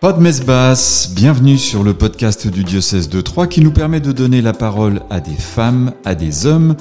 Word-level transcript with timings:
Pas 0.00 0.14
de 0.14 0.20
messe 0.22 0.42
basse, 0.42 1.12
bienvenue 1.14 1.58
sur 1.58 1.84
le 1.84 1.92
podcast 1.92 2.48
du 2.48 2.64
diocèse 2.64 3.10
de 3.10 3.20
Troyes 3.20 3.48
qui 3.48 3.60
nous 3.60 3.70
permet 3.70 4.00
de 4.00 4.12
donner 4.12 4.40
la 4.40 4.54
parole 4.54 5.02
à 5.10 5.20
des 5.20 5.34
femmes, 5.34 5.92
à 6.06 6.14
des 6.14 6.46
hommes, 6.46 6.74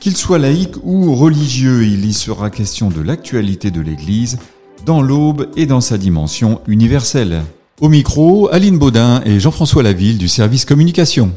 qu'ils 0.00 0.16
soient 0.16 0.40
laïcs 0.40 0.74
ou 0.82 1.14
religieux. 1.14 1.84
Il 1.84 2.04
y 2.04 2.12
sera 2.12 2.50
question 2.50 2.88
de 2.88 3.00
l'actualité 3.00 3.70
de 3.70 3.80
l'Église 3.80 4.38
dans 4.84 5.02
l'aube 5.02 5.46
et 5.56 5.66
dans 5.66 5.80
sa 5.80 5.98
dimension 5.98 6.62
universelle. 6.66 7.42
Au 7.80 7.88
micro, 7.88 8.52
Aline 8.52 8.80
Baudin 8.80 9.22
et 9.24 9.38
Jean-François 9.38 9.84
Laville 9.84 10.18
du 10.18 10.26
service 10.26 10.64
communication. 10.64 11.30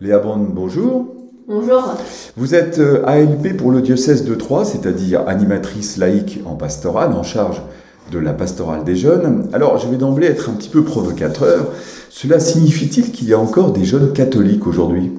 Léa 0.00 0.18
Brand, 0.18 0.46
bonjour. 0.52 1.06
Bonjour. 1.48 1.94
Vous 2.36 2.54
êtes 2.54 2.78
euh, 2.78 3.06
ALP 3.06 3.56
pour 3.56 3.70
le 3.70 3.80
diocèse 3.80 4.26
de 4.26 4.34
Troyes, 4.34 4.66
c'est-à-dire 4.66 5.26
animatrice 5.26 5.96
laïque 5.96 6.40
en 6.44 6.56
pastorale, 6.56 7.14
en 7.14 7.22
charge 7.22 7.62
de 8.10 8.18
la 8.18 8.32
pastorale 8.32 8.84
des 8.84 8.96
jeunes. 8.96 9.48
Alors, 9.52 9.78
je 9.78 9.88
vais 9.88 9.96
d'emblée 9.96 10.26
être 10.26 10.50
un 10.50 10.54
petit 10.54 10.68
peu 10.68 10.82
provocateur. 10.82 11.68
Cela 12.10 12.40
signifie-t-il 12.40 13.12
qu'il 13.12 13.28
y 13.28 13.34
a 13.34 13.38
encore 13.38 13.72
des 13.72 13.84
jeunes 13.84 14.12
catholiques 14.12 14.66
aujourd'hui? 14.66 15.12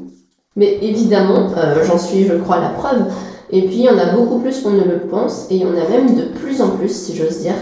Mais 0.55 0.77
évidemment, 0.81 1.52
euh, 1.57 1.83
j'en 1.85 1.97
suis, 1.97 2.25
je 2.25 2.33
crois, 2.33 2.59
la 2.59 2.70
preuve. 2.70 3.05
Et 3.52 3.63
puis, 3.63 3.77
il 3.77 3.83
y 3.83 3.89
en 3.89 3.97
a 3.97 4.13
beaucoup 4.13 4.39
plus 4.39 4.61
qu'on 4.61 4.71
ne 4.71 4.83
le 4.83 4.99
pense, 5.09 5.47
et 5.49 5.55
il 5.55 5.61
y 5.61 5.66
en 5.66 5.70
a 5.70 5.89
même 5.89 6.16
de 6.16 6.25
plus 6.39 6.61
en 6.61 6.70
plus, 6.70 6.89
si 6.89 7.16
j'ose 7.16 7.39
dire. 7.39 7.55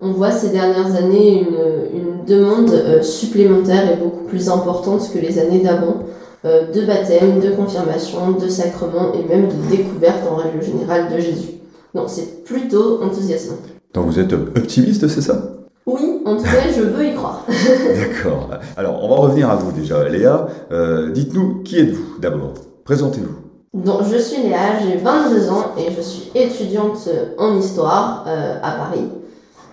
On 0.00 0.12
voit 0.12 0.30
ces 0.30 0.50
dernières 0.50 0.94
années 0.96 1.40
une, 1.40 2.04
demande 2.26 2.70
euh, 2.70 3.02
supplémentaire 3.02 3.92
et 3.92 3.96
beaucoup 3.96 4.24
plus 4.24 4.48
importante 4.48 5.10
que 5.12 5.18
les 5.18 5.38
années 5.38 5.58
d'avant 5.58 6.04
euh, 6.46 6.70
de 6.72 6.80
baptême, 6.86 7.38
de 7.38 7.50
confirmation, 7.50 8.32
de 8.32 8.48
sacrement 8.48 9.12
et 9.12 9.28
même 9.28 9.46
de 9.48 9.76
découverte 9.76 10.22
en 10.30 10.36
règle 10.36 10.62
générale 10.62 11.14
de 11.14 11.20
Jésus. 11.20 11.54
Donc 11.94 12.04
c'est 12.08 12.44
plutôt 12.44 13.02
enthousiasmant. 13.02 13.56
Donc 13.94 14.06
vous 14.06 14.18
êtes 14.18 14.32
optimiste, 14.32 15.06
c'est 15.06 15.20
ça? 15.20 15.40
Oui, 15.86 16.20
en 16.24 16.36
tout 16.36 16.42
cas, 16.42 16.50
je 16.76 16.82
veux 16.82 17.06
y 17.06 17.14
croire. 17.14 17.46
D'accord. 17.48 18.50
Alors 18.76 19.02
on 19.04 19.08
va 19.08 19.14
revenir 19.14 19.48
à 19.48 19.54
vous 19.54 19.70
déjà, 19.70 20.08
Léa. 20.08 20.48
Euh, 20.72 21.12
Dites-nous, 21.12 21.62
qui 21.62 21.78
êtes-vous 21.78 22.18
d'abord? 22.20 22.54
Présentez-vous. 22.84 23.36
Donc 23.72 24.00
je 24.10 24.18
suis 24.18 24.42
Léa, 24.42 24.80
j'ai 24.82 24.96
22 24.96 25.48
ans 25.48 25.66
et 25.78 25.92
je 25.96 26.00
suis 26.00 26.30
étudiante 26.34 27.08
en 27.38 27.56
histoire 27.56 28.24
euh, 28.26 28.56
à 28.62 28.72
Paris. 28.72 29.08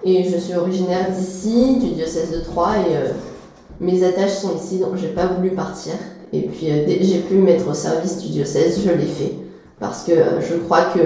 Et 0.03 0.23
je 0.23 0.37
suis 0.37 0.55
originaire 0.55 1.07
d'ici, 1.17 1.77
du 1.79 1.91
diocèse 1.91 2.31
de 2.31 2.43
Troyes, 2.43 2.77
et 2.77 2.95
euh, 2.95 3.11
mes 3.79 4.03
attaches 4.03 4.33
sont 4.33 4.55
ici, 4.55 4.79
donc 4.79 4.97
j'ai 4.97 5.09
pas 5.09 5.27
voulu 5.27 5.51
partir. 5.51 5.93
Et 6.33 6.41
puis 6.43 6.69
euh, 6.71 6.85
j'ai 7.01 7.19
pu 7.19 7.35
mettre 7.35 7.67
au 7.67 7.73
service 7.73 8.17
du 8.19 8.29
diocèse, 8.29 8.81
je 8.85 8.91
l'ai 8.91 9.05
fait. 9.05 9.33
Parce 9.79 10.03
que 10.03 10.13
je 10.47 10.55
crois 10.57 10.85
que 10.93 10.99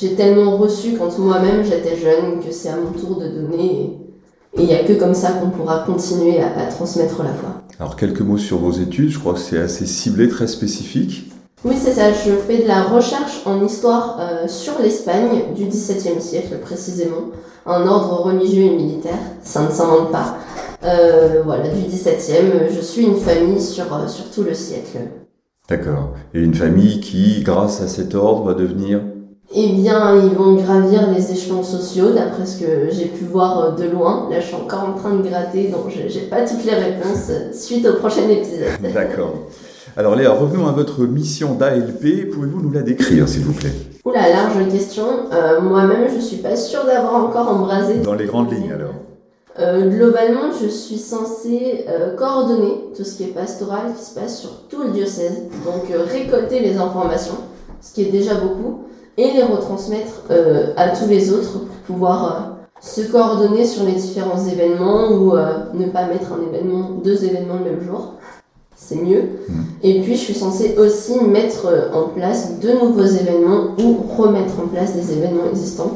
j'ai 0.00 0.14
tellement 0.14 0.56
reçu 0.56 0.96
quand 0.98 1.18
moi-même 1.18 1.64
j'étais 1.64 1.96
jeune 1.96 2.40
que 2.44 2.52
c'est 2.52 2.68
à 2.68 2.76
mon 2.76 2.90
tour 2.98 3.20
de 3.20 3.28
donner. 3.28 4.00
Et 4.56 4.62
il 4.62 4.66
n'y 4.66 4.74
a 4.74 4.84
que 4.84 4.92
comme 4.92 5.14
ça 5.14 5.32
qu'on 5.32 5.50
pourra 5.50 5.80
continuer 5.80 6.40
à, 6.40 6.46
à, 6.60 6.66
transmettre 6.66 7.22
la 7.22 7.32
foi. 7.32 7.62
Alors 7.80 7.96
quelques 7.96 8.20
mots 8.20 8.38
sur 8.38 8.58
vos 8.58 8.72
études, 8.72 9.10
je 9.10 9.18
crois 9.18 9.34
que 9.34 9.40
c'est 9.40 9.58
assez 9.58 9.86
ciblé, 9.86 10.28
très 10.28 10.46
spécifique. 10.46 11.32
Oui, 11.64 11.76
c'est 11.82 11.92
ça, 11.92 12.12
je 12.12 12.32
fais 12.32 12.62
de 12.62 12.68
la 12.68 12.82
recherche 12.82 13.40
en 13.46 13.64
histoire 13.64 14.18
euh, 14.20 14.46
sur 14.48 14.74
l'Espagne 14.80 15.54
du 15.56 15.64
XVIIe 15.64 16.20
siècle 16.20 16.58
précisément, 16.60 17.30
un 17.64 17.86
ordre 17.86 18.22
religieux 18.22 18.64
et 18.64 18.76
militaire, 18.76 19.18
ça 19.42 19.62
ne 19.62 19.70
s'invente 19.70 20.12
pas. 20.12 20.36
Euh, 20.84 21.42
voilà, 21.42 21.68
du 21.68 21.80
XVIIe, 21.86 22.68
je 22.70 22.80
suis 22.80 23.04
une 23.04 23.16
famille 23.16 23.62
sur, 23.62 23.86
sur 24.10 24.30
tout 24.30 24.42
le 24.42 24.52
siècle. 24.52 24.98
D'accord. 25.66 26.12
Et 26.34 26.40
une 26.40 26.54
famille 26.54 27.00
qui, 27.00 27.42
grâce 27.42 27.80
à 27.80 27.88
cet 27.88 28.14
ordre, 28.14 28.44
va 28.44 28.52
devenir 28.52 29.00
Eh 29.52 29.68
bien, 29.72 30.16
ils 30.16 30.34
vont 30.36 30.54
gravir 30.54 31.10
les 31.12 31.30
échelons 31.30 31.62
sociaux, 31.62 32.10
d'après 32.12 32.46
ce 32.46 32.58
que 32.60 32.90
j'ai 32.90 33.06
pu 33.06 33.24
voir 33.24 33.74
de 33.76 33.84
loin. 33.84 34.28
Là, 34.30 34.40
je 34.40 34.46
suis 34.46 34.54
encore 34.56 34.84
en 34.88 34.92
train 34.94 35.14
de 35.14 35.22
gratter, 35.22 35.68
donc 35.68 35.92
j'ai 36.08 36.20
pas 36.22 36.42
toutes 36.42 36.64
les 36.64 36.74
réponses 36.74 37.30
suite 37.52 37.86
au 37.86 37.94
prochain 37.94 38.28
épisode. 38.28 38.68
D'accord. 38.94 39.34
Alors 39.96 40.16
Léa, 40.16 40.32
revenons 40.32 40.66
à 40.66 40.72
votre 40.72 41.02
mission 41.04 41.54
d'ALP. 41.54 42.30
Pouvez-vous 42.32 42.62
nous 42.62 42.72
la 42.72 42.82
décrire, 42.82 43.28
s'il 43.28 43.42
vous 43.42 43.52
plaît? 43.52 43.70
Oula, 44.04 44.28
large 44.28 44.68
question. 44.72 45.04
Euh, 45.32 45.60
Moi-même, 45.60 46.08
je 46.12 46.20
suis 46.20 46.38
pas 46.38 46.56
sûre 46.56 46.84
d'avoir 46.84 47.14
encore 47.14 47.48
embrasé. 47.48 47.98
Dans 47.98 48.14
les 48.14 48.26
grandes 48.26 48.52
lignes, 48.52 48.72
alors 48.72 48.94
euh, 49.60 49.88
globalement, 49.88 50.50
je 50.60 50.66
suis 50.66 50.98
censée 50.98 51.84
euh, 51.88 52.16
coordonner 52.16 52.86
tout 52.96 53.04
ce 53.04 53.16
qui 53.16 53.22
est 53.22 53.28
pastoral 53.28 53.92
qui 53.96 54.04
se 54.04 54.14
passe 54.18 54.40
sur 54.40 54.66
tout 54.68 54.82
le 54.82 54.90
diocèse. 54.90 55.42
Donc 55.64 55.92
euh, 55.92 56.02
récolter 56.10 56.58
les 56.58 56.76
informations, 56.76 57.36
ce 57.80 57.94
qui 57.94 58.02
est 58.02 58.10
déjà 58.10 58.34
beaucoup, 58.34 58.80
et 59.16 59.30
les 59.32 59.42
retransmettre 59.42 60.22
euh, 60.30 60.72
à 60.76 60.90
tous 60.90 61.06
les 61.08 61.32
autres 61.32 61.60
pour 61.60 61.76
pouvoir 61.86 62.24
euh, 62.24 62.80
se 62.80 63.00
coordonner 63.02 63.64
sur 63.64 63.84
les 63.84 63.92
différents 63.92 64.44
événements 64.46 65.10
ou 65.12 65.32
ne 65.32 65.86
pas 65.86 66.06
mettre 66.06 66.32
un 66.32 66.52
événement, 66.52 66.90
deux 67.02 67.24
événements 67.24 67.58
le 67.64 67.70
même 67.70 67.80
jour. 67.80 68.14
C'est 68.76 68.96
mieux. 68.96 69.22
Mmh. 69.48 69.52
Et 69.82 70.00
puis, 70.02 70.16
je 70.16 70.20
suis 70.20 70.34
censée 70.34 70.76
aussi 70.76 71.18
mettre 71.24 71.66
en 71.94 72.08
place 72.08 72.58
de 72.58 72.72
nouveaux 72.72 73.06
événements 73.06 73.68
ou 73.78 74.04
remettre 74.18 74.60
en 74.62 74.66
place 74.66 74.94
des 74.94 75.12
événements 75.12 75.48
existants 75.48 75.92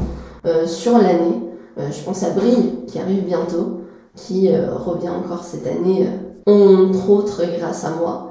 euh, 0.46 0.66
sur 0.66 0.92
l'année. 0.98 1.42
Euh, 1.78 1.90
je 1.90 2.02
pense 2.02 2.22
à 2.22 2.30
Brille, 2.30 2.84
qui 2.86 2.98
arrive 2.98 3.24
bientôt, 3.24 3.80
qui 4.14 4.48
euh, 4.48 4.74
revient 4.74 5.10
encore 5.10 5.44
cette 5.44 5.66
année, 5.66 6.08
entre 6.46 7.10
autres 7.10 7.42
grâce 7.58 7.84
à 7.84 7.90
moi. 7.90 8.27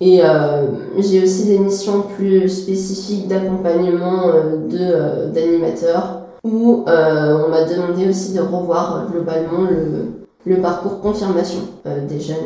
Et 0.00 0.20
euh, 0.24 0.62
j'ai 0.98 1.22
aussi 1.22 1.44
des 1.46 1.58
missions 1.58 2.04
plus 2.16 2.48
spécifiques 2.48 3.28
d'accompagnement 3.28 4.22
de, 4.68 5.30
d'animateurs, 5.32 6.22
où 6.42 6.84
on 6.86 7.48
m'a 7.50 7.64
demandé 7.64 8.08
aussi 8.08 8.32
de 8.32 8.40
revoir 8.40 9.08
globalement 9.12 9.68
le, 9.70 10.52
le 10.52 10.60
parcours 10.62 11.00
confirmation 11.00 11.60
des 12.08 12.18
jeunes. 12.18 12.36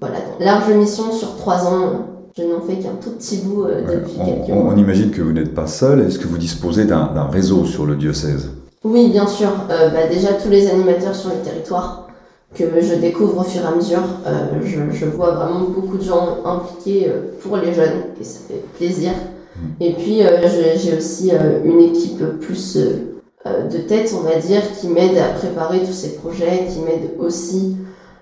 Voilà, 0.00 0.16
donc, 0.16 0.40
large 0.40 0.72
mission 0.72 1.12
sur 1.12 1.36
trois 1.36 1.66
ans. 1.66 2.06
Je 2.38 2.44
n'en 2.44 2.60
fais 2.60 2.76
qu'un 2.76 2.94
tout 3.02 3.10
petit 3.10 3.38
bout 3.38 3.64
euh, 3.64 3.82
depuis 3.82 4.16
on, 4.20 4.24
quelques 4.24 4.48
mois. 4.48 4.72
on 4.72 4.76
imagine 4.76 5.10
que 5.10 5.20
vous 5.20 5.32
n'êtes 5.32 5.52
pas 5.52 5.66
seul. 5.66 6.00
Est-ce 6.00 6.18
que 6.18 6.28
vous 6.28 6.38
disposez 6.38 6.84
d'un 6.84 7.10
d'un 7.12 7.26
réseau 7.26 7.64
sur 7.64 7.84
le 7.86 7.96
diocèse? 7.96 8.50
Oui, 8.84 9.10
bien 9.10 9.26
sûr. 9.26 9.48
Euh, 9.68 9.88
bah, 9.88 10.06
déjà, 10.08 10.34
tous 10.34 10.48
les 10.48 10.70
animateurs 10.70 11.14
sur 11.14 11.30
le 11.30 11.36
territoire 11.44 12.06
que 12.54 12.64
je 12.80 12.94
découvre 12.96 13.40
au 13.40 13.44
fur 13.44 13.62
et 13.62 13.66
à 13.66 13.74
mesure, 13.74 14.02
euh, 14.26 14.60
je, 14.64 14.78
je, 14.92 15.06
vois 15.06 15.30
vraiment 15.32 15.60
beaucoup 15.60 15.96
de 15.96 16.02
gens 16.02 16.38
impliqués 16.44 17.08
euh, 17.08 17.32
pour 17.40 17.56
les 17.56 17.72
jeunes 17.72 18.02
et 18.20 18.24
ça 18.24 18.40
fait 18.48 18.62
plaisir. 18.76 19.12
Mmh. 19.56 19.60
Et 19.80 19.92
puis, 19.92 20.22
euh, 20.22 20.48
j'ai 20.76 20.96
aussi 20.96 21.30
euh, 21.32 21.60
une 21.64 21.80
équipe 21.80 22.22
plus 22.40 22.76
de 22.76 23.78
tête, 23.78 24.14
on 24.14 24.20
va 24.20 24.36
dire, 24.36 24.60
qui 24.78 24.88
m'aide 24.88 25.16
à 25.16 25.28
préparer 25.28 25.80
tous 25.80 25.92
ces 25.92 26.16
projets, 26.16 26.66
qui 26.68 26.80
m'aide 26.80 27.12
aussi 27.18 27.76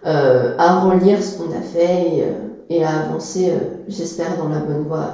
euh, 0.06 0.54
à 0.58 0.78
relire 0.80 1.22
ce 1.22 1.38
qu'on 1.38 1.50
a 1.50 1.60
fait 1.60 2.18
et, 2.18 2.22
euh, 2.22 2.32
et 2.70 2.84
à 2.84 3.00
avancer, 3.00 3.50
euh, 3.50 3.58
j'espère, 3.88 4.36
dans 4.36 4.48
la 4.48 4.60
bonne 4.60 4.84
voie. 4.84 5.10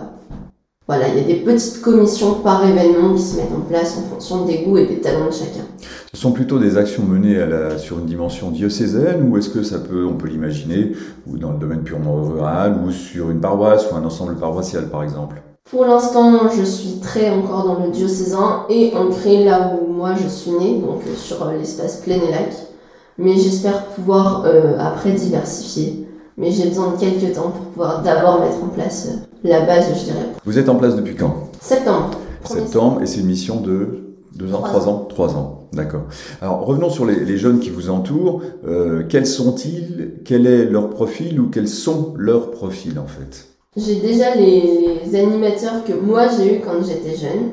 Voilà, 0.87 1.09
il 1.09 1.17
y 1.17 1.21
a 1.21 1.25
des 1.25 1.41
petites 1.43 1.81
commissions 1.81 2.34
par 2.34 2.67
événement 2.69 3.15
qui 3.15 3.22
se 3.22 3.37
mettent 3.37 3.55
en 3.56 3.62
place 3.62 3.97
en 3.97 4.03
fonction 4.03 4.45
des 4.45 4.59
goûts 4.59 4.77
et 4.77 4.87
des 4.87 5.00
talents 5.00 5.28
de 5.28 5.33
chacun. 5.33 5.65
Ce 6.12 6.21
sont 6.21 6.33
plutôt 6.33 6.59
des 6.59 6.77
actions 6.77 7.03
menées 7.05 7.39
à 7.39 7.47
la, 7.47 7.78
sur 7.78 7.99
une 7.99 8.05
dimension 8.05 8.50
diocésaine 8.50 9.28
ou 9.28 9.39
est-ce 9.39 9.49
que 9.49 9.62
ça 9.62 9.78
peut, 9.78 10.05
on 10.05 10.15
peut 10.15 10.28
l'imaginer, 10.28 10.93
ou 11.27 11.39
dans 11.39 11.53
le 11.53 11.59
domaine 11.59 11.84
purement 11.84 12.23
rural, 12.23 12.78
ou 12.84 12.91
sur 12.91 13.31
une 13.31 13.41
paroisse 13.41 13.91
ou 13.91 13.94
un 13.97 14.05
ensemble 14.05 14.37
paroissial 14.37 14.89
par 14.91 15.03
exemple? 15.03 15.41
Pour 15.71 15.87
l'instant, 15.87 16.50
je 16.55 16.62
suis 16.62 17.00
très 17.00 17.31
encore 17.31 17.65
dans 17.65 17.83
le 17.83 17.91
diocésain 17.91 18.67
et 18.69 18.93
ancré 18.94 19.43
là 19.43 19.73
où 19.75 19.91
moi 19.91 20.15
je 20.23 20.28
suis 20.28 20.50
née, 20.50 20.81
donc 20.81 21.00
sur 21.17 21.50
l'espace 21.50 22.03
plein 22.03 22.17
et 22.17 22.31
lac 22.31 22.53
mais 23.19 23.37
j'espère 23.37 23.87
pouvoir 23.87 24.44
euh, 24.44 24.77
après 24.78 25.12
diversifier. 25.12 26.06
Mais 26.37 26.50
j'ai 26.50 26.69
besoin 26.69 26.93
de 26.93 26.99
quelques 26.99 27.34
temps 27.34 27.50
pour 27.50 27.67
pouvoir 27.67 28.03
d'abord 28.03 28.41
mettre 28.41 28.62
en 28.62 28.69
place 28.69 29.09
euh, 29.09 29.49
la 29.49 29.61
base, 29.61 29.87
je 29.97 30.05
dirais. 30.05 30.27
Vous 30.45 30.59
êtes 30.59 30.69
en 30.69 30.75
place 30.75 30.97
depuis 30.97 31.15
quand? 31.15 31.50
Septembre. 31.61 32.11
Septembre, 32.45 33.03
et 33.03 33.06
c'est 33.06 33.21
une 33.21 33.27
mission 33.27 33.61
de 33.61 34.05
deux 34.34 34.53
ans, 34.53 34.62
trois, 34.62 34.89
ans, 34.89 35.06
trois 35.09 35.34
ans. 35.37 35.69
D'accord. 35.73 36.03
Alors 36.41 36.64
revenons 36.67 36.91
sur 36.91 37.06
les, 37.06 37.25
les, 37.25 37.38
jeunes 37.38 37.61
qui 37.61 37.70
vous 37.70 37.88
entourent. 37.91 38.43
Euh, 38.67 39.05
quels 39.08 39.26
sont-ils? 39.26 40.14
Quel 40.25 40.47
est 40.47 40.64
leur 40.64 40.91
profil 40.91 41.41
ou 41.41 41.49
quels 41.49 41.69
sont 41.69 42.14
leurs 42.17 42.50
profils 42.50 42.99
en 42.99 43.06
fait? 43.06 43.49
J'ai 43.76 43.97
déjà 43.97 44.35
les, 44.35 45.00
les, 45.05 45.19
animateurs 45.19 45.85
que 45.85 45.93
moi 45.93 46.29
j'ai 46.29 46.56
eu 46.56 46.61
quand 46.61 46.85
j'étais 46.85 47.17
jeune. 47.17 47.53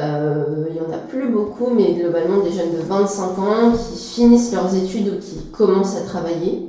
Euh, 0.00 0.66
il 0.70 0.76
y 0.76 0.80
en 0.80 0.92
a 0.94 0.98
plus 0.98 1.28
beaucoup, 1.28 1.70
mais 1.74 1.94
globalement 1.94 2.42
des 2.42 2.52
jeunes 2.52 2.72
de 2.72 2.82
25 2.86 3.38
ans 3.38 3.72
qui 3.72 3.98
finissent 3.98 4.52
leurs 4.52 4.74
études 4.74 5.08
ou 5.08 5.18
qui 5.18 5.44
commencent 5.50 5.96
à 5.96 6.02
travailler. 6.02 6.68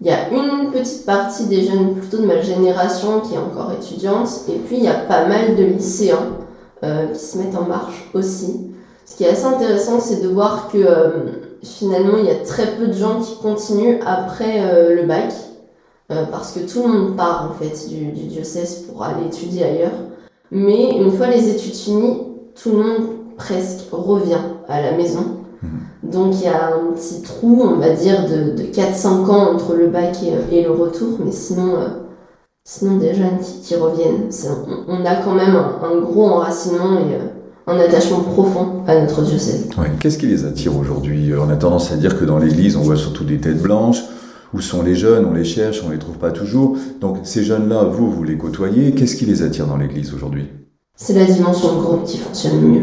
Il 0.00 0.08
y 0.08 0.10
a 0.10 0.28
une 0.30 0.72
petite 0.72 1.06
partie 1.06 1.46
des 1.46 1.62
jeunes 1.62 1.94
plutôt 1.94 2.18
de 2.18 2.26
ma 2.26 2.40
génération 2.40 3.20
qui 3.20 3.34
est 3.34 3.38
encore 3.38 3.70
étudiante, 3.72 4.28
et 4.48 4.58
puis 4.58 4.78
il 4.78 4.84
y 4.84 4.88
a 4.88 4.94
pas 4.94 5.26
mal 5.26 5.54
de 5.54 5.62
lycéens 5.62 6.36
euh, 6.82 7.06
qui 7.12 7.20
se 7.20 7.38
mettent 7.38 7.54
en 7.54 7.62
marche 7.62 8.10
aussi. 8.12 8.72
Ce 9.06 9.16
qui 9.16 9.22
est 9.22 9.28
assez 9.28 9.44
intéressant, 9.44 10.00
c'est 10.00 10.20
de 10.20 10.28
voir 10.28 10.68
que 10.72 10.78
euh, 10.78 11.10
finalement 11.62 12.18
il 12.18 12.26
y 12.26 12.30
a 12.30 12.44
très 12.44 12.76
peu 12.76 12.88
de 12.88 12.92
gens 12.92 13.20
qui 13.20 13.36
continuent 13.36 14.00
après 14.04 14.62
euh, 14.62 14.96
le 14.96 15.04
bac, 15.04 15.32
parce 16.30 16.52
que 16.52 16.60
tout 16.60 16.82
le 16.82 16.88
monde 16.92 17.16
part 17.16 17.50
en 17.50 17.54
fait 17.54 17.88
du, 17.88 18.12
du 18.12 18.24
diocèse 18.24 18.84
pour 18.86 19.02
aller 19.02 19.26
étudier 19.26 19.64
ailleurs. 19.64 19.98
Mais 20.50 20.90
une 20.98 21.10
fois 21.10 21.28
les 21.28 21.48
études 21.48 21.74
finies, 21.74 22.18
tout 22.54 22.70
le 22.72 22.76
monde 22.76 23.06
presque 23.36 23.86
revient 23.90 24.42
à 24.68 24.82
la 24.82 24.92
maison. 24.92 25.33
Donc 26.12 26.34
il 26.34 26.44
y 26.44 26.48
a 26.48 26.66
un 26.74 26.92
petit 26.94 27.22
trou, 27.22 27.62
on 27.64 27.78
va 27.78 27.90
dire, 27.90 28.24
de, 28.28 28.56
de 28.56 28.62
4-5 28.64 29.08
ans 29.30 29.54
entre 29.54 29.74
le 29.74 29.88
bac 29.88 30.16
et, 30.22 30.56
et 30.56 30.62
le 30.62 30.70
retour, 30.70 31.18
mais 31.24 31.32
sinon, 31.32 31.76
euh, 31.76 31.88
sinon 32.64 32.96
des 32.96 33.14
jeunes 33.14 33.38
qui, 33.42 33.60
qui 33.60 33.74
reviennent. 33.74 34.28
On, 34.88 34.92
on 35.00 35.04
a 35.06 35.16
quand 35.16 35.34
même 35.34 35.56
un, 35.56 35.78
un 35.82 36.00
gros 36.00 36.26
enracinement 36.26 36.98
et 36.98 37.14
euh, 37.14 37.28
un 37.66 37.78
attachement 37.78 38.20
profond 38.20 38.82
à 38.86 39.00
notre 39.00 39.22
diocèse. 39.22 39.68
Ouais. 39.78 39.90
Qu'est-ce 40.00 40.18
qui 40.18 40.26
les 40.26 40.44
attire 40.44 40.76
aujourd'hui 40.76 41.32
On 41.34 41.48
a 41.48 41.56
tendance 41.56 41.90
à 41.92 41.96
dire 41.96 42.18
que 42.18 42.24
dans 42.24 42.38
l'église, 42.38 42.76
on 42.76 42.82
voit 42.82 42.96
surtout 42.96 43.24
des 43.24 43.38
têtes 43.38 43.62
blanches. 43.62 44.02
Où 44.52 44.60
sont 44.60 44.82
les 44.82 44.94
jeunes 44.94 45.24
On 45.24 45.32
les 45.32 45.44
cherche, 45.44 45.82
on 45.84 45.90
les 45.90 45.98
trouve 45.98 46.18
pas 46.18 46.30
toujours. 46.30 46.76
Donc 47.00 47.18
ces 47.24 47.42
jeunes-là, 47.42 47.84
vous, 47.84 48.10
vous 48.10 48.22
les 48.22 48.36
côtoyez. 48.36 48.92
Qu'est-ce 48.92 49.16
qui 49.16 49.24
les 49.24 49.42
attire 49.42 49.66
dans 49.66 49.76
l'église 49.78 50.14
aujourd'hui? 50.14 50.44
C'est 50.94 51.14
la 51.14 51.24
dimension 51.24 51.74
de 51.74 51.80
groupe 51.80 52.04
qui 52.04 52.18
fonctionne 52.18 52.60
le 52.60 52.68
mieux. 52.68 52.82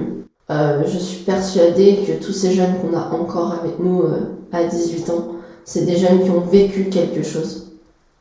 Euh, 0.52 0.84
je 0.86 0.98
suis 0.98 1.24
persuadée 1.24 2.00
que 2.06 2.24
tous 2.24 2.34
ces 2.34 2.52
jeunes 2.52 2.74
qu'on 2.82 2.98
a 2.98 3.10
encore 3.16 3.54
avec 3.62 3.80
nous 3.80 4.02
euh, 4.02 4.36
à 4.52 4.64
18 4.66 5.10
ans, 5.10 5.28
c'est 5.64 5.86
des 5.86 5.96
jeunes 5.96 6.24
qui 6.24 6.30
ont 6.30 6.42
vécu 6.42 6.86
quelque 6.86 7.24
chose. 7.24 7.68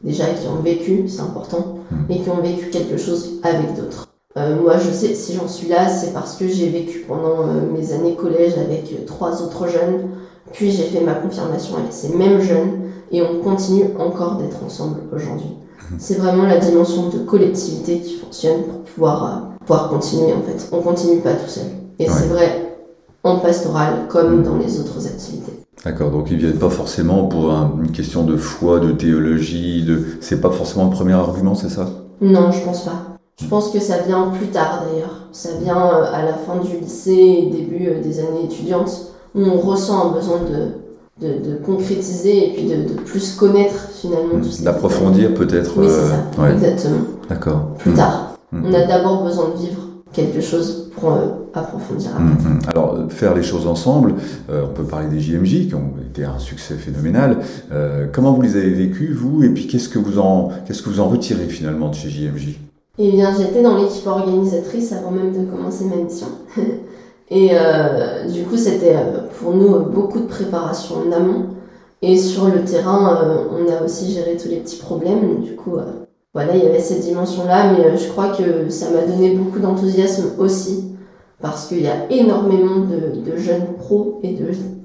Déjà, 0.02 0.26
qui 0.26 0.46
ont 0.46 0.62
vécu, 0.62 1.08
c'est 1.08 1.20
important, 1.20 1.78
Mhm. 1.90 2.06
et 2.08 2.20
qui 2.20 2.30
ont 2.30 2.40
vécu 2.40 2.66
quelque 2.70 2.96
chose 2.96 3.40
avec 3.42 3.74
d'autres. 3.74 4.06
Euh, 4.36 4.54
moi, 4.62 4.74
je 4.78 4.90
sais, 4.92 5.14
si 5.14 5.34
j'en 5.34 5.48
suis 5.48 5.68
là, 5.68 5.88
c'est 5.88 6.12
parce 6.12 6.36
que 6.36 6.46
j'ai 6.46 6.68
vécu 6.68 7.00
pendant 7.08 7.40
euh, 7.48 7.62
mes 7.76 7.92
années 7.92 8.14
collège 8.14 8.52
avec 8.56 8.92
euh, 8.92 9.04
trois 9.06 9.42
autres 9.42 9.66
jeunes, 9.66 10.02
puis 10.52 10.70
j'ai 10.70 10.84
fait 10.84 11.00
ma 11.00 11.14
confirmation 11.14 11.76
avec 11.78 11.92
ces 11.92 12.10
mêmes 12.16 12.40
jeunes, 12.40 12.82
et 13.10 13.22
on 13.22 13.40
continue 13.42 13.86
encore 13.98 14.36
d'être 14.36 14.58
ensemble 14.64 14.98
aujourd'hui. 15.12 15.50
C'est 15.98 16.14
vraiment 16.18 16.44
la 16.44 16.58
dimension 16.58 17.08
de 17.08 17.18
collectivité 17.18 17.98
qui 17.98 18.14
fonctionne 18.14 18.62
pour 18.62 18.80
pouvoir, 18.82 19.24
euh, 19.26 19.64
pouvoir 19.66 19.88
continuer 19.90 20.32
en 20.32 20.42
fait. 20.42 20.68
On 20.70 20.80
continue 20.80 21.18
pas 21.20 21.32
tout 21.34 21.48
seul. 21.48 21.64
Et 22.00 22.08
Ouais. 22.08 22.14
c'est 22.16 22.26
vrai 22.28 22.76
en 23.22 23.36
pastoral 23.38 24.06
comme 24.08 24.38
Mhm. 24.38 24.42
dans 24.42 24.56
les 24.56 24.80
autres 24.80 25.06
activités. 25.06 25.52
D'accord, 25.84 26.10
donc 26.10 26.30
ils 26.30 26.38
viennent 26.38 26.58
pas 26.58 26.70
forcément 26.70 27.24
pour 27.24 27.52
un- 27.52 27.72
une 27.82 27.90
question 27.92 28.24
de 28.24 28.36
foi, 28.36 28.80
de 28.80 28.92
théologie, 28.92 29.82
de 29.84 30.02
c'est 30.20 30.40
pas 30.40 30.50
forcément 30.50 30.86
le 30.86 30.90
premier 30.90 31.12
argument, 31.12 31.54
c'est 31.54 31.68
ça? 31.68 31.86
Non, 32.20 32.50
je 32.50 32.60
pense 32.64 32.84
pas. 32.84 32.92
Je 33.40 33.46
pense 33.46 33.70
que 33.70 33.78
ça 33.80 33.98
vient 34.06 34.30
plus 34.38 34.48
tard 34.48 34.82
d'ailleurs. 34.86 35.28
Ça 35.32 35.50
vient 35.62 35.76
euh, 35.76 36.04
à 36.12 36.22
la 36.24 36.32
fin 36.34 36.56
du 36.62 36.78
lycée 36.82 37.12
et 37.12 37.50
début 37.50 37.88
euh, 37.88 38.02
des 38.02 38.18
années 38.20 38.44
étudiantes 38.44 39.12
où 39.34 39.40
on 39.42 39.58
ressent 39.58 40.08
un 40.10 40.12
besoin 40.12 40.38
de, 40.40 41.26
de, 41.26 41.50
de 41.50 41.56
concrétiser 41.64 42.48
et 42.48 42.52
puis 42.54 42.64
de, 42.66 42.76
de 42.94 43.00
plus 43.00 43.34
connaître 43.36 43.88
finalement 43.94 44.40
qui 44.42 44.62
D'approfondir 44.62 45.32
peut-être. 45.34 45.72
Oui, 45.78 45.86
c'est 45.88 45.94
euh, 45.94 46.08
ça, 46.08 46.42
ouais, 46.42 46.52
exactement. 46.52 47.00
d'accord. 47.28 47.60
Plus 47.78 47.90
Mhm. 47.92 47.96
tard. 47.96 48.34
On 48.52 48.74
a 48.74 48.84
d'abord 48.84 49.22
besoin 49.24 49.46
de 49.54 49.58
vivre 49.60 49.80
quelque 50.12 50.40
chose 50.40 50.90
pour 50.96 51.12
euh, 51.12 51.26
approfondir. 51.54 52.10
Mhm. 52.18 52.60
Alors, 52.68 52.94
euh, 52.94 53.08
faire 53.08 53.34
les 53.34 53.42
choses 53.42 53.66
ensemble, 53.66 54.14
euh, 54.50 54.66
on 54.68 54.74
peut 54.74 54.84
parler 54.84 55.08
des 55.08 55.20
JMJ 55.20 55.68
qui 55.68 55.74
ont 55.74 55.92
été 56.08 56.24
un 56.24 56.38
succès 56.38 56.74
phénoménal. 56.74 57.38
Euh, 57.72 58.06
comment 58.12 58.32
vous 58.32 58.42
les 58.42 58.56
avez 58.56 58.70
vécus, 58.70 59.10
vous, 59.16 59.42
et 59.42 59.48
puis 59.48 59.66
qu'est-ce 59.66 59.88
que 59.88 59.98
vous 59.98 60.18
en, 60.18 60.50
qu'est-ce 60.66 60.82
que 60.82 60.90
vous 60.90 61.00
en 61.00 61.08
retirez 61.08 61.46
finalement 61.46 61.88
de 61.88 61.94
chez 61.94 62.08
JMJ 62.08 62.58
Eh 62.98 63.12
bien, 63.12 63.34
j'étais 63.36 63.62
dans 63.62 63.76
l'équipe 63.76 64.06
organisatrice 64.06 64.92
avant 64.92 65.10
même 65.10 65.32
de 65.32 65.50
commencer 65.50 65.84
ma 65.84 65.96
mission. 65.96 66.28
Et 67.32 67.50
euh, 67.52 68.26
du 68.26 68.42
coup, 68.42 68.56
c'était 68.56 68.96
pour 69.38 69.54
nous 69.54 69.78
beaucoup 69.84 70.18
de 70.18 70.26
préparation 70.26 70.96
en 70.96 71.12
amont. 71.12 71.46
Et 72.02 72.16
sur 72.16 72.46
le 72.46 72.64
terrain, 72.64 73.46
on 73.52 73.70
a 73.70 73.84
aussi 73.84 74.12
géré 74.12 74.36
tous 74.36 74.48
les 74.48 74.56
petits 74.56 74.78
problèmes. 74.78 75.40
Du 75.40 75.54
coup, 75.54 75.76
voilà, 76.32 76.56
il 76.56 76.62
y 76.62 76.66
avait 76.66 76.80
cette 76.80 77.00
dimension-là. 77.00 77.72
Mais 77.72 77.84
euh, 77.84 77.96
je 77.96 78.08
crois 78.08 78.28
que 78.28 78.68
ça 78.68 78.90
m'a 78.90 79.02
donné 79.02 79.34
beaucoup 79.34 79.58
d'enthousiasme 79.58 80.32
aussi. 80.38 80.90
Parce 81.40 81.68
qu'il 81.68 81.80
y 81.80 81.88
a 81.88 82.10
énormément 82.10 82.80
de, 82.80 83.36
jeunes 83.36 83.74
pros 83.78 84.20
et 84.22 84.34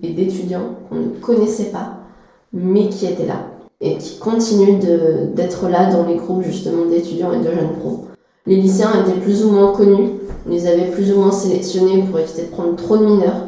d'étudiants 0.10 0.76
qu'on 0.88 0.96
ne 0.96 1.10
connaissait 1.22 1.66
pas, 1.72 1.98
mais 2.54 2.88
qui 2.88 3.06
étaient 3.08 3.26
là. 3.26 3.48
Et 3.82 3.98
qui 3.98 4.18
continuent 4.20 4.80
d'être 5.36 5.68
là 5.68 5.92
dans 5.92 6.06
les 6.06 6.16
groupes 6.16 6.44
justement 6.44 6.86
d'étudiants 6.86 7.34
et 7.34 7.40
de 7.40 7.52
jeunes 7.52 7.74
pros. 7.78 8.06
Les 8.46 8.56
lycéens 8.56 9.04
étaient 9.06 9.20
plus 9.20 9.44
ou 9.44 9.52
moins 9.52 9.74
connus, 9.74 10.12
on 10.48 10.52
les 10.52 10.66
avait 10.66 10.92
plus 10.92 11.12
ou 11.12 11.20
moins 11.20 11.32
sélectionnés 11.32 12.04
pour 12.04 12.20
éviter 12.20 12.44
de 12.44 12.52
prendre 12.52 12.76
trop 12.78 12.98
de 12.98 13.06
mineurs. 13.06 13.48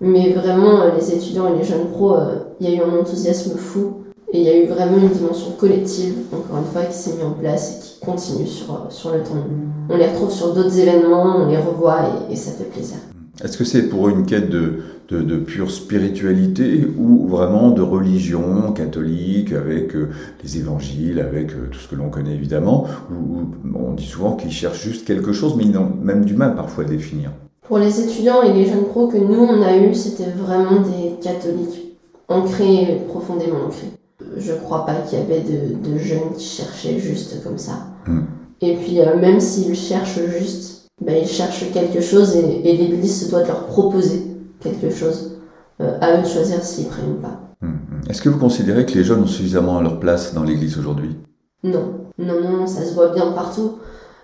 Mais 0.00 0.32
vraiment, 0.32 0.80
euh, 0.80 0.90
les 0.96 1.12
étudiants 1.12 1.52
et 1.52 1.58
les 1.58 1.64
jeunes 1.64 1.88
pros, 1.92 2.14
euh, 2.14 2.36
il 2.60 2.70
y 2.70 2.72
a 2.72 2.76
eu 2.76 2.82
un 2.82 2.98
enthousiasme 2.98 3.58
fou. 3.58 4.04
Et 4.32 4.40
il 4.40 4.44
y 4.44 4.48
a 4.50 4.62
eu 4.62 4.66
vraiment 4.66 4.98
une 4.98 5.08
dimension 5.08 5.52
collective, 5.52 6.14
encore 6.32 6.58
une 6.58 6.70
fois, 6.70 6.82
qui 6.84 6.94
s'est 6.94 7.12
mise 7.12 7.24
en 7.24 7.30
place 7.30 7.76
et 7.76 7.82
qui 7.82 8.00
continue 8.04 8.46
sur, 8.46 8.86
sur 8.90 9.12
le 9.12 9.20
temps. 9.20 9.46
On 9.88 9.96
les 9.96 10.06
retrouve 10.06 10.30
sur 10.30 10.54
d'autres 10.54 10.78
événements, 10.78 11.44
on 11.44 11.48
les 11.48 11.56
revoit 11.56 12.00
et, 12.28 12.32
et 12.34 12.36
ça 12.36 12.50
fait 12.50 12.64
plaisir. 12.64 12.98
Est-ce 13.42 13.56
que 13.56 13.64
c'est 13.64 13.88
pour 13.88 14.08
une 14.08 14.26
quête 14.26 14.50
de, 14.50 14.80
de, 15.08 15.22
de 15.22 15.36
pure 15.38 15.70
spiritualité 15.70 16.86
ou 16.98 17.26
vraiment 17.28 17.70
de 17.70 17.80
religion 17.80 18.72
catholique 18.72 19.52
avec 19.52 19.94
euh, 19.94 20.10
les 20.42 20.58
évangiles, 20.58 21.20
avec 21.20 21.52
euh, 21.52 21.68
tout 21.70 21.78
ce 21.78 21.88
que 21.88 21.94
l'on 21.94 22.10
connaît 22.10 22.34
évidemment 22.34 22.84
ou 23.10 23.44
on 23.78 23.92
dit 23.94 24.04
souvent 24.04 24.34
qu'ils 24.34 24.50
cherchent 24.50 24.82
juste 24.82 25.06
quelque 25.06 25.32
chose, 25.32 25.54
mais 25.56 25.64
ils 25.64 25.78
ont 25.78 25.90
même 26.02 26.24
du 26.24 26.34
mal 26.34 26.54
parfois 26.54 26.84
à 26.84 26.86
définir. 26.88 27.30
Pour 27.66 27.78
les 27.78 28.00
étudiants 28.00 28.42
et 28.42 28.52
les 28.52 28.66
jeunes 28.66 28.84
pros 28.84 29.06
que 29.06 29.16
nous 29.16 29.40
on 29.40 29.62
a 29.62 29.76
eu, 29.76 29.94
c'était 29.94 30.30
vraiment 30.30 30.80
des 30.80 31.12
catholiques 31.22 31.96
ancrés, 32.28 33.02
profondément 33.08 33.66
ancrés. 33.66 33.92
Je 34.36 34.52
crois 34.52 34.86
pas 34.86 34.94
qu'il 34.94 35.18
y 35.18 35.22
avait 35.22 35.40
de, 35.40 35.88
de 35.88 35.98
jeunes 35.98 36.32
qui 36.36 36.44
cherchaient 36.44 36.98
juste 36.98 37.42
comme 37.42 37.58
ça. 37.58 37.86
Mm. 38.06 38.20
Et 38.60 38.76
puis 38.76 39.00
euh, 39.00 39.16
même 39.16 39.40
s'ils 39.40 39.74
cherchent 39.74 40.20
juste, 40.38 40.88
ben, 41.00 41.16
ils 41.20 41.28
cherchent 41.28 41.70
quelque 41.72 42.00
chose 42.00 42.36
et, 42.36 42.68
et 42.68 42.76
l'Église 42.76 43.24
se 43.24 43.30
doit 43.30 43.42
de 43.42 43.48
leur 43.48 43.66
proposer 43.66 44.22
quelque 44.60 44.90
chose. 44.90 45.38
Euh, 45.80 45.96
à 46.00 46.18
eux 46.18 46.22
de 46.22 46.26
choisir 46.26 46.62
s'ils 46.64 46.88
prennent 46.88 47.12
ou 47.12 47.22
pas. 47.22 47.40
Hum, 47.62 47.78
hum. 47.92 48.00
Est-ce 48.10 48.20
que 48.20 48.28
vous 48.28 48.38
considérez 48.38 48.84
que 48.84 48.94
les 48.94 49.04
jeunes 49.04 49.22
ont 49.22 49.26
suffisamment 49.26 49.78
à 49.78 49.82
leur 49.82 50.00
place 50.00 50.34
dans 50.34 50.42
l'Église 50.42 50.76
aujourd'hui? 50.76 51.16
Non, 51.62 51.92
non, 52.18 52.40
non, 52.40 52.66
ça 52.66 52.84
se 52.84 52.94
voit 52.94 53.10
bien 53.14 53.30
partout. 53.30 53.74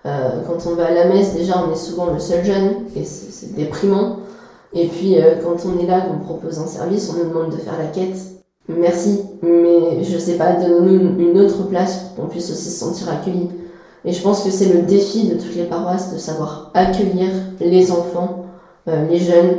Euh, 0.05 0.41
quand 0.47 0.69
on 0.69 0.75
va 0.75 0.87
à 0.87 0.93
la 0.93 1.07
messe, 1.07 1.35
déjà, 1.35 1.65
on 1.65 1.73
est 1.73 1.77
souvent 1.77 2.13
le 2.13 2.19
seul 2.19 2.45
jeune, 2.45 2.71
et 2.97 3.05
c'est 3.05 3.31
c'est 3.31 3.55
déprimant. 3.55 4.19
Et 4.73 4.89
puis, 4.89 5.17
euh, 5.17 5.37
quand 5.43 5.65
on 5.65 5.79
est 5.79 5.87
là, 5.87 6.01
qu'on 6.01 6.19
propose 6.19 6.59
un 6.59 6.67
service, 6.67 7.11
on 7.11 7.23
nous 7.23 7.31
demande 7.31 7.53
de 7.53 7.57
faire 7.57 7.79
la 7.79 7.87
quête. 7.87 8.19
Merci, 8.69 9.21
mais 9.43 10.03
je 10.03 10.17
sais 10.17 10.37
pas, 10.37 10.53
donnons-nous 10.55 11.19
une 11.19 11.39
autre 11.39 11.69
place 11.69 12.13
pour 12.15 12.25
qu'on 12.25 12.31
puisse 12.31 12.51
aussi 12.51 12.71
se 12.71 12.79
sentir 12.79 13.11
accueilli. 13.11 13.51
Et 14.07 14.13
je 14.13 14.23
pense 14.23 14.43
que 14.43 14.51
c'est 14.51 14.73
le 14.73 14.83
défi 14.83 15.29
de 15.29 15.35
toutes 15.35 15.55
les 15.55 15.65
paroisses 15.65 16.13
de 16.13 16.19
savoir 16.19 16.71
accueillir 16.75 17.31
les 17.61 17.91
enfants, 17.91 18.47
euh, 18.89 19.07
les 19.09 19.19
jeunes, 19.19 19.57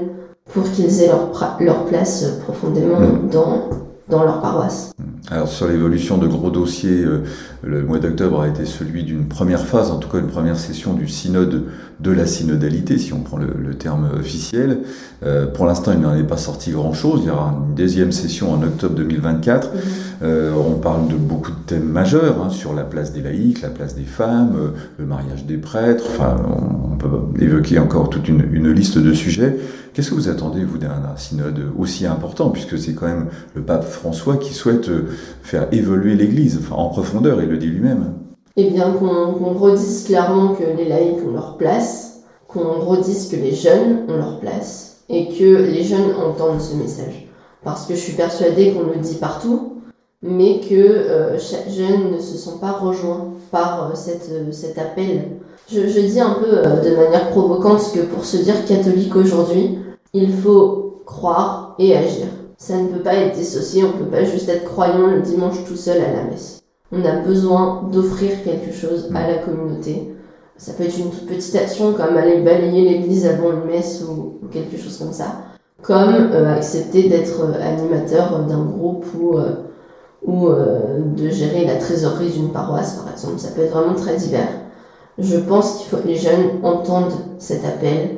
pour 0.53 0.63
qu'ils 0.71 1.01
aient 1.01 1.07
leur, 1.07 1.57
leur 1.59 1.85
place 1.85 2.23
euh, 2.23 2.39
profondément 2.43 2.99
Mm. 2.99 3.29
dans, 3.29 3.69
dans 4.09 4.24
leur 4.24 4.41
paroisse. 4.41 4.91
Alors 5.31 5.47
sur 5.47 5.67
l'évolution 5.67 6.17
de 6.17 6.27
gros 6.27 6.51
dossiers, 6.51 7.03
euh, 7.03 7.24
le 7.63 7.83
mois 7.83 7.97
d'octobre 7.97 8.41
a 8.41 8.47
été 8.47 8.65
celui 8.65 9.03
d'une 9.03 9.27
première 9.27 9.65
phase, 9.65 9.89
en 9.89 9.97
tout 9.97 10.09
cas 10.09 10.19
une 10.19 10.27
première 10.27 10.57
session 10.57 10.93
du 10.93 11.07
synode 11.07 11.63
de 12.00 12.12
la 12.12 12.25
synodalité, 12.25 12.97
si 12.97 13.13
on 13.13 13.21
prend 13.21 13.38
le, 13.38 13.53
le 13.57 13.75
terme 13.75 14.09
officiel. 14.19 14.79
Euh, 15.24 15.47
pour 15.47 15.65
l'instant, 15.65 15.91
il 15.93 16.00
n'en 16.00 16.15
est 16.15 16.24
pas 16.24 16.38
sorti 16.38 16.71
grand-chose. 16.71 17.21
Il 17.24 17.27
y 17.27 17.31
aura 17.31 17.55
une 17.67 17.74
deuxième 17.75 18.12
session 18.12 18.51
en 18.51 18.62
octobre 18.62 18.95
2024. 18.95 19.69
Euh, 20.24 20.53
on 20.53 20.75
parle 20.75 21.07
de 21.07 21.15
beaucoup 21.15 21.51
de 21.51 21.57
thèmes 21.65 21.89
majeurs 21.89 22.41
hein, 22.43 22.50
sur 22.50 22.74
la 22.74 22.83
place 22.83 23.12
des 23.13 23.21
laïcs, 23.21 23.62
la 23.62 23.69
place 23.69 23.95
des 23.95 24.03
femmes, 24.03 24.55
euh, 24.57 24.69
le 24.97 25.05
mariage 25.05 25.45
des 25.45 25.57
prêtres. 25.57 26.03
Enfin, 26.09 26.35
on, 26.47 26.85
on 26.95 26.97
peut 26.97 27.43
évoquer 27.43 27.79
encore 27.79 28.09
toute 28.09 28.27
une, 28.27 28.71
liste 28.71 28.97
de 28.97 29.13
sujets. 29.13 29.57
Qu'est-ce 29.93 30.09
que 30.09 30.15
vous 30.15 30.29
attendez, 30.29 30.63
vous, 30.63 30.77
d'un 30.77 31.15
synode 31.15 31.71
aussi 31.77 32.05
important, 32.05 32.49
puisque 32.49 32.77
c'est 32.77 32.93
quand 32.93 33.07
même 33.07 33.27
le 33.53 33.61
pape 33.61 33.83
François 33.83 34.37
qui 34.37 34.53
souhaite 34.53 34.89
euh, 34.89 35.09
faire 35.41 35.67
évoluer 35.71 36.15
l'Église, 36.15 36.59
en 36.71 36.89
profondeur, 36.89 37.41
il 37.41 37.49
le 37.49 37.57
dit 37.57 37.67
lui-même. 37.67 38.13
Eh 38.57 38.69
bien, 38.69 38.91
qu'on 38.91 39.33
qu'on 39.33 39.53
redise 39.53 40.05
clairement 40.05 40.55
que 40.55 40.63
les 40.63 40.87
laïcs 40.87 41.25
ont 41.25 41.33
leur 41.33 41.57
place, 41.57 42.21
qu'on 42.47 42.79
redise 42.79 43.29
que 43.29 43.35
les 43.35 43.53
jeunes 43.53 44.05
ont 44.07 44.17
leur 44.17 44.39
place, 44.39 45.03
et 45.09 45.29
que 45.29 45.43
les 45.43 45.83
jeunes 45.83 46.13
entendent 46.15 46.61
ce 46.61 46.75
message. 46.75 47.27
Parce 47.63 47.85
que 47.85 47.95
je 47.95 47.99
suis 47.99 48.13
persuadée 48.13 48.73
qu'on 48.73 48.83
le 48.83 48.99
dit 49.01 49.15
partout, 49.15 49.75
mais 50.21 50.59
que 50.59 50.75
euh, 50.75 51.39
chaque 51.39 51.69
jeune 51.69 52.11
ne 52.11 52.19
se 52.19 52.37
sent 52.37 52.57
pas 52.59 52.71
rejoint 52.71 53.33
par 53.51 53.91
euh, 53.91 53.95
cette, 53.95 54.29
euh, 54.31 54.51
cet 54.51 54.77
appel. 54.77 55.37
Je, 55.71 55.88
je 55.88 56.00
dis 56.00 56.19
un 56.19 56.35
peu 56.35 56.47
euh, 56.47 56.81
de 56.81 56.95
manière 56.95 57.29
provocante 57.31 57.91
que 57.93 58.01
pour 58.01 58.24
se 58.24 58.38
dire 58.38 58.65
catholique 58.65 59.15
aujourd'hui, 59.15 59.79
il 60.13 60.31
faut 60.31 61.01
croire 61.05 61.75
et 61.79 61.95
agir. 61.95 62.27
Ça 62.57 62.77
ne 62.77 62.88
peut 62.88 63.01
pas 63.01 63.15
être 63.15 63.35
dissocié, 63.35 63.83
on 63.83 63.97
ne 63.97 64.03
peut 64.03 64.12
pas 64.12 64.24
juste 64.24 64.47
être 64.47 64.65
croyant 64.65 65.07
le 65.07 65.21
dimanche 65.21 65.63
tout 65.67 65.75
seul 65.75 65.97
à 66.01 66.13
la 66.13 66.24
messe. 66.24 66.62
On 66.91 67.03
a 67.03 67.17
besoin 67.17 67.89
d'offrir 67.91 68.43
quelque 68.43 68.71
chose 68.71 69.09
à 69.13 69.27
la 69.27 69.39
communauté. 69.39 70.15
Ça 70.57 70.74
peut 70.74 70.83
être 70.83 70.97
une 70.97 71.09
toute 71.09 71.25
petite 71.25 71.55
action 71.55 71.93
comme 71.93 72.15
aller 72.15 72.41
balayer 72.41 72.88
l'église 72.88 73.25
avant 73.25 73.51
une 73.51 73.65
messe 73.65 74.03
ou, 74.07 74.39
quelque 74.51 74.77
chose 74.77 74.97
comme 74.97 75.12
ça. 75.12 75.25
Comme 75.81 76.31
euh, 76.31 76.55
accepter 76.55 77.09
d'être 77.09 77.41
euh, 77.41 77.62
animateur 77.62 78.39
d'un 78.45 78.63
groupe 78.63 79.05
ou, 79.17 80.50
de 81.15 81.29
gérer 81.29 81.65
la 81.65 81.75
trésorerie 81.75 82.29
d'une 82.29 82.51
paroisse 82.51 82.95
par 82.95 83.12
exemple. 83.12 83.39
Ça 83.39 83.50
peut 83.51 83.62
être 83.62 83.75
vraiment 83.75 83.95
très 83.95 84.15
divers. 84.15 84.64
Je 85.17 85.38
pense 85.38 85.77
qu'il 85.77 85.88
faut 85.88 85.98
que 85.98 86.07
les 86.07 86.17
jeunes 86.17 86.60
entendent 86.63 87.13
cet 87.39 87.63
appel, 87.65 88.17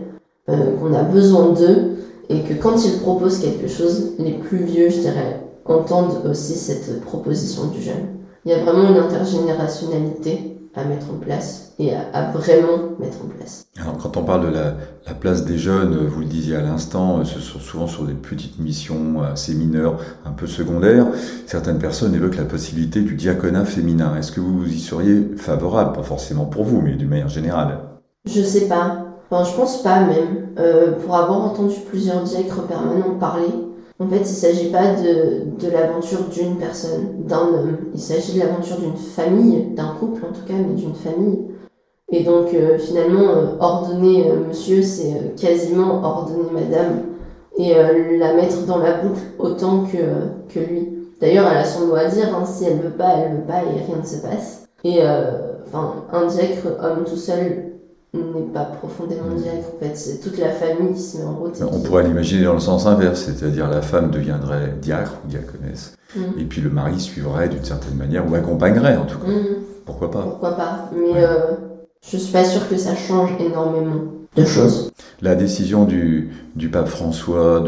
euh, 0.49 0.75
qu'on 0.77 0.93
a 0.93 1.03
besoin 1.03 1.49
d'eux 1.49 1.97
et 2.29 2.41
que 2.41 2.53
quand 2.53 2.83
ils 2.83 2.99
proposent 2.99 3.39
quelque 3.39 3.67
chose, 3.67 4.13
les 4.19 4.33
plus 4.33 4.63
vieux, 4.63 4.89
je 4.89 4.99
dirais, 4.99 5.41
entendent 5.65 6.25
aussi 6.29 6.55
cette 6.55 7.01
proposition 7.01 7.67
du 7.67 7.81
jeune. 7.81 8.17
Il 8.45 8.51
y 8.51 8.53
a 8.53 8.63
vraiment 8.63 8.89
une 8.89 8.97
intergénérationnalité 8.97 10.56
à 10.77 10.83
mettre 10.85 11.07
en 11.11 11.17
place 11.17 11.73
et 11.79 11.93
à, 11.93 12.31
vraiment 12.31 12.95
mettre 12.99 13.17
en 13.23 13.27
place. 13.27 13.65
Alors 13.79 13.97
quand 13.97 14.15
on 14.17 14.23
parle 14.23 14.47
de 14.47 14.53
la, 14.53 14.73
place 15.19 15.45
des 15.45 15.57
jeunes, 15.57 15.95
vous 16.07 16.19
le 16.19 16.25
disiez 16.25 16.55
à 16.55 16.61
l'instant, 16.61 17.23
ce 17.25 17.39
sont 17.39 17.59
souvent 17.59 17.87
sur 17.87 18.03
des 18.03 18.13
petites 18.13 18.59
missions 18.59 19.21
assez 19.23 19.55
mineures, 19.55 19.99
un 20.25 20.31
peu 20.31 20.47
secondaires. 20.47 21.07
Certaines 21.45 21.79
personnes 21.79 22.13
évoquent 22.13 22.37
la 22.37 22.45
possibilité 22.45 23.01
du 23.01 23.15
diaconat 23.15 23.65
féminin. 23.65 24.15
Est-ce 24.17 24.31
que 24.31 24.39
vous 24.39 24.67
y 24.67 24.79
seriez 24.79 25.35
favorable? 25.37 25.93
Pas 25.93 26.03
forcément 26.03 26.45
pour 26.45 26.63
vous, 26.63 26.81
mais 26.81 26.93
d'une 26.93 27.09
manière 27.09 27.29
générale. 27.29 27.79
Je 28.25 28.41
sais 28.41 28.67
pas. 28.67 29.05
Enfin, 29.29 29.49
je 29.49 29.55
pense 29.55 29.83
pas 29.83 30.01
même. 30.01 30.47
Euh, 30.59 30.93
pour 30.93 31.15
avoir 31.15 31.41
entendu 31.41 31.75
plusieurs 31.87 32.21
diacres 32.23 32.63
permanents 32.63 33.15
parler, 33.19 33.49
en 33.99 34.07
fait, 34.07 34.17
il 34.17 34.21
ne 34.21 34.25
s'agit 34.25 34.69
pas 34.69 34.93
de, 34.93 35.45
de 35.59 35.71
l'aventure 35.71 36.25
d'une 36.31 36.57
personne, 36.57 37.23
d'un 37.25 37.47
homme. 37.47 37.77
Il 37.95 37.99
s'agit 37.99 38.33
de 38.33 38.39
l'aventure 38.39 38.77
d'une 38.77 38.95
famille, 38.95 39.73
d'un 39.75 39.95
couple 39.99 40.23
en 40.23 40.33
tout 40.33 40.45
cas, 40.47 40.53
mais 40.53 40.75
d'une 40.75 40.93
famille. 40.93 41.47
Et 42.09 42.23
donc, 42.23 42.53
euh, 42.53 42.77
finalement, 42.77 43.29
euh, 43.29 43.57
ordonner 43.59 44.29
euh, 44.29 44.47
monsieur, 44.47 44.81
c'est 44.81 45.35
quasiment 45.35 46.01
ordonner 46.03 46.49
madame 46.53 47.01
et 47.57 47.73
la 48.19 48.33
mettre 48.35 48.67
dans 48.67 48.77
la 48.77 49.01
boucle 49.01 49.19
autant 49.39 49.83
que, 49.83 49.97
que 50.47 50.59
lui. 50.59 50.93
D'ailleurs, 51.19 51.47
elle 51.49 51.57
a 51.57 51.65
son 51.65 51.87
mot 51.87 51.95
à 51.95 52.05
dire, 52.05 52.27
hein, 52.35 52.45
si 52.45 52.65
elle 52.65 52.77
veut 52.77 52.95
pas, 52.95 53.15
elle 53.17 53.37
veut 53.37 53.47
pas 53.47 53.63
et 53.63 53.83
rien 53.83 53.99
ne 53.99 54.05
se 54.05 54.21
passe. 54.21 54.67
Et 54.83 54.99
enfin, 55.65 56.05
un 56.13 56.27
diacre 56.27 56.67
homme 56.79 57.03
tout 57.03 57.15
seul 57.15 57.76
n'est 58.13 58.53
pas 58.53 58.63
profondément 58.63 59.35
diacre. 59.35 59.67
En 59.75 59.79
fait, 59.79 59.95
c'est 59.95 60.19
toute 60.19 60.37
la 60.37 60.49
famille 60.49 60.93
qui 60.93 61.01
se 61.01 61.17
met 61.17 61.25
en 61.25 61.35
route. 61.35 61.61
On 61.61 61.79
pourrait 61.81 62.03
l'imaginer 62.03 62.45
dans 62.45 62.53
le 62.53 62.59
sens 62.59 62.85
inverse, 62.85 63.25
c'est-à-dire 63.25 63.69
la 63.69 63.81
femme 63.81 64.11
deviendrait 64.11 64.75
diacre 64.81 65.13
ou 65.25 65.29
diaconesse, 65.29 65.95
mm. 66.15 66.39
et 66.39 66.45
puis 66.45 66.61
le 66.61 66.69
mari 66.69 66.99
suivrait 66.99 67.49
d'une 67.49 67.63
certaine 67.63 67.95
manière, 67.95 68.29
ou 68.29 68.33
accompagnerait 68.35 68.97
en 68.97 69.05
tout 69.05 69.19
cas. 69.19 69.27
Mm. 69.27 69.45
Pourquoi 69.85 70.11
pas? 70.11 70.21
Pourquoi 70.21 70.55
pas? 70.55 70.89
Mais 70.93 71.23
euh, 71.23 71.55
je 72.09 72.17
suis 72.17 72.31
pas 72.31 72.43
sûre 72.45 72.67
que 72.69 72.77
ça 72.77 72.95
change 72.95 73.31
énormément 73.39 74.03
de 74.35 74.45
choses. 74.45 74.91
La 75.21 75.35
décision 75.35 75.85
du, 75.85 76.29
du 76.55 76.69
pape 76.69 76.87
François 76.87 77.63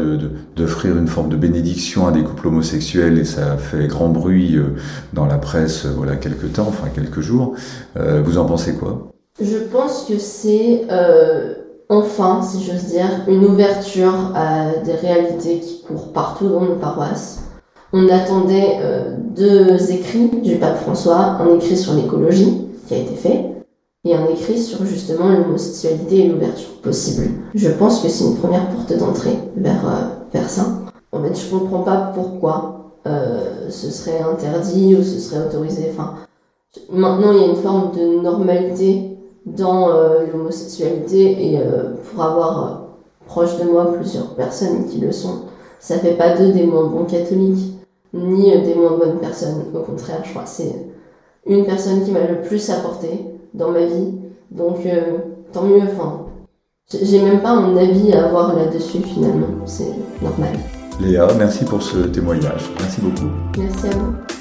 d'offrir 0.54 0.94
de, 0.94 1.00
une 1.00 1.08
forme 1.08 1.28
de 1.28 1.36
bénédiction 1.36 2.06
à 2.06 2.12
des 2.12 2.22
couples 2.22 2.48
homosexuels, 2.48 3.18
et 3.18 3.24
ça 3.24 3.52
a 3.52 3.56
fait 3.56 3.86
grand 3.88 4.08
bruit 4.08 4.56
euh, 4.56 4.74
dans 5.12 5.26
la 5.26 5.38
presse 5.38 5.84
euh, 5.84 5.92
voilà 5.94 6.16
quelques 6.16 6.52
temps, 6.52 6.66
enfin 6.68 6.88
quelques 6.94 7.20
jours, 7.20 7.54
vous 7.96 8.38
en 8.38 8.44
pensez 8.46 8.74
quoi? 8.74 9.09
Je 9.40 9.56
pense 9.58 10.04
que 10.04 10.18
c'est 10.18 10.82
euh, 10.90 11.54
enfin, 11.88 12.42
si 12.42 12.62
j'ose 12.62 12.84
dire, 12.84 13.24
une 13.26 13.44
ouverture 13.44 14.32
à 14.34 14.76
des 14.84 14.92
réalités 14.92 15.60
qui 15.60 15.82
courent 15.82 16.12
partout 16.12 16.48
dans 16.48 16.60
nos 16.60 16.76
paroisses. 16.76 17.40
On 17.92 18.08
attendait 18.08 18.78
euh, 18.80 19.16
deux 19.34 19.90
écrits 19.90 20.28
du 20.42 20.56
pape 20.56 20.78
François, 20.78 21.38
un 21.40 21.56
écrit 21.56 21.76
sur 21.76 21.94
l'écologie 21.94 22.68
qui 22.86 22.94
a 22.94 22.98
été 22.98 23.14
fait 23.14 23.46
et 24.04 24.14
un 24.14 24.26
écrit 24.28 24.58
sur 24.58 24.84
justement 24.84 25.28
l'homosexualité 25.28 26.24
et 26.24 26.28
l'ouverture 26.28 26.80
possible. 26.82 27.30
Je 27.54 27.68
pense 27.68 28.00
que 28.00 28.08
c'est 28.08 28.24
une 28.24 28.36
première 28.36 28.68
porte 28.68 28.96
d'entrée 28.96 29.36
vers, 29.56 29.86
euh, 29.86 30.04
vers 30.32 30.48
ça. 30.48 30.66
En 31.12 31.22
fait, 31.22 31.34
je 31.34 31.50
comprends 31.50 31.82
pas 31.82 32.12
pourquoi 32.14 32.76
ce 33.70 33.90
serait 33.90 34.20
interdit 34.20 34.94
ou 34.94 35.02
ce 35.02 35.18
serait 35.18 35.46
autorisé. 35.46 35.90
Enfin, 35.90 36.16
maintenant, 36.92 37.32
il 37.32 37.38
y 37.38 37.44
a 37.44 37.46
une 37.46 37.56
forme 37.56 37.92
de 37.96 38.20
normalité 38.20 39.09
dans 39.46 39.90
euh, 39.90 40.26
l'homosexualité 40.32 41.52
et 41.52 41.58
euh, 41.58 41.94
pour 42.04 42.22
avoir 42.22 42.64
euh, 42.64 43.26
proche 43.26 43.58
de 43.58 43.64
moi 43.64 43.92
plusieurs 43.92 44.34
personnes 44.34 44.86
qui 44.86 44.98
le 44.98 45.12
sont, 45.12 45.42
ça 45.78 45.98
fait 45.98 46.14
pas 46.14 46.36
d'eux 46.36 46.52
des 46.52 46.64
moins 46.64 46.86
bons 46.86 47.04
catholiques 47.04 47.74
ni 48.12 48.50
des 48.62 48.74
moins 48.74 48.96
bonnes 48.96 49.18
personnes. 49.18 49.64
Au 49.74 49.80
contraire, 49.80 50.22
je 50.24 50.30
crois 50.30 50.42
que 50.42 50.48
c'est 50.48 50.74
une 51.46 51.64
personne 51.64 52.04
qui 52.04 52.10
m'a 52.10 52.26
le 52.26 52.42
plus 52.42 52.70
apporté 52.70 53.08
dans 53.54 53.70
ma 53.70 53.84
vie. 53.84 54.14
Donc 54.50 54.78
tant 55.52 55.62
mieux. 55.62 55.80
Enfin, 55.82 56.26
j'ai 56.90 57.22
même 57.22 57.40
pas 57.40 57.50
un 57.50 57.76
avis 57.76 58.12
à 58.12 58.26
avoir 58.26 58.56
là-dessus 58.56 58.98
finalement. 58.98 59.46
C'est 59.64 59.94
normal. 60.20 60.58
Léa, 61.00 61.28
merci 61.38 61.64
pour 61.64 61.82
ce 61.82 61.98
témoignage. 61.98 62.68
Merci 62.80 63.00
beaucoup. 63.00 63.30
Merci 63.56 63.86
à 63.86 63.90
vous. 63.90 64.39